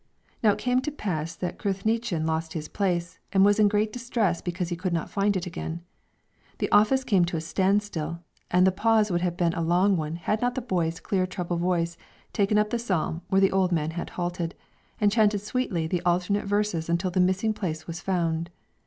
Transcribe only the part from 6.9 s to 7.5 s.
came to a